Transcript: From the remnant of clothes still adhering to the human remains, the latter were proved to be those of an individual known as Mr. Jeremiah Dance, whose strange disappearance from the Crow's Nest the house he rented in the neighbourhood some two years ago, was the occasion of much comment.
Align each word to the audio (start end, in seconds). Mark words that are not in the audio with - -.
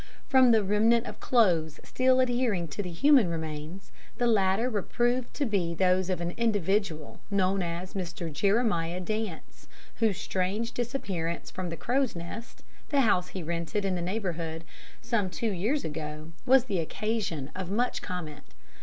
From 0.27 0.49
the 0.49 0.63
remnant 0.63 1.05
of 1.05 1.19
clothes 1.19 1.79
still 1.83 2.19
adhering 2.19 2.67
to 2.69 2.81
the 2.81 2.89
human 2.89 3.29
remains, 3.29 3.91
the 4.17 4.25
latter 4.25 4.67
were 4.67 4.81
proved 4.81 5.31
to 5.35 5.45
be 5.45 5.75
those 5.75 6.09
of 6.09 6.19
an 6.19 6.31
individual 6.37 7.19
known 7.29 7.61
as 7.61 7.93
Mr. 7.93 8.33
Jeremiah 8.33 8.99
Dance, 8.99 9.67
whose 9.97 10.17
strange 10.17 10.71
disappearance 10.71 11.51
from 11.51 11.69
the 11.69 11.77
Crow's 11.77 12.15
Nest 12.15 12.63
the 12.89 13.01
house 13.01 13.27
he 13.27 13.43
rented 13.43 13.85
in 13.85 13.93
the 13.93 14.01
neighbourhood 14.01 14.63
some 15.03 15.29
two 15.29 15.51
years 15.51 15.85
ago, 15.85 16.31
was 16.47 16.63
the 16.63 16.79
occasion 16.79 17.51
of 17.53 17.69
much 17.69 18.01
comment. 18.01 18.55